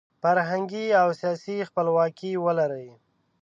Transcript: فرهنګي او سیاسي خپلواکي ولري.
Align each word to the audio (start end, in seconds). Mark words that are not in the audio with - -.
فرهنګي 0.21 0.85
او 1.01 1.07
سیاسي 1.19 1.57
خپلواکي 1.69 2.31
ولري. 2.45 2.89